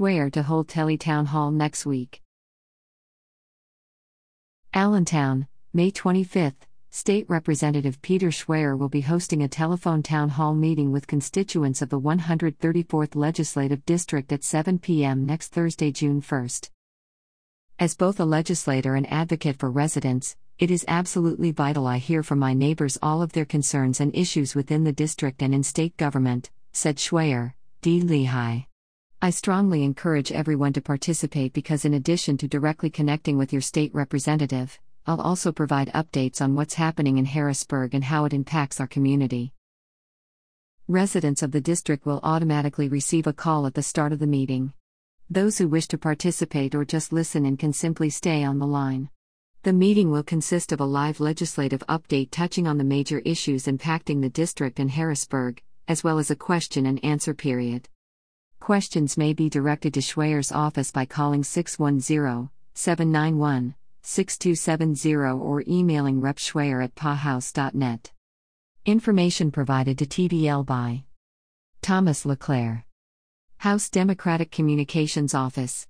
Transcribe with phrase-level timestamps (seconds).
[0.00, 2.22] Schweyer to hold Tele Town Hall next week.
[4.72, 6.54] Allentown, May 25th.
[6.88, 11.90] State Representative Peter Schweyer will be hosting a telephone town hall meeting with constituents of
[11.90, 15.26] the 134th Legislative District at 7 p.m.
[15.26, 16.48] next Thursday, June 1.
[17.78, 22.38] As both a legislator and advocate for residents, it is absolutely vital I hear from
[22.38, 26.48] my neighbors all of their concerns and issues within the district and in state government,
[26.72, 28.00] said Schweyer, D.
[28.00, 28.69] Lehigh.
[29.22, 33.94] I strongly encourage everyone to participate because, in addition to directly connecting with your state
[33.94, 38.86] representative, I'll also provide updates on what's happening in Harrisburg and how it impacts our
[38.86, 39.52] community.
[40.88, 44.72] Residents of the district will automatically receive a call at the start of the meeting.
[45.28, 49.10] Those who wish to participate or just listen in can simply stay on the line.
[49.64, 54.22] The meeting will consist of a live legislative update touching on the major issues impacting
[54.22, 57.86] the district and Harrisburg, as well as a question and answer period.
[58.60, 66.84] Questions may be directed to Schweyer's office by calling 610 791 6270 or emailing repschweyer
[66.84, 68.12] at pahouse.net.
[68.84, 71.04] Information provided to TBL by
[71.82, 72.84] Thomas LeClaire.
[73.58, 75.86] House Democratic Communications Office.